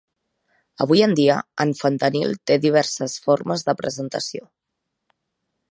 Avui 0.85 1.03
en 1.07 1.13
dia, 1.19 1.35
en 1.65 1.73
fentanil 1.81 2.33
té 2.51 2.57
diverses 2.65 3.19
formes 3.27 3.67
de 3.69 3.77
presentació. 3.83 4.49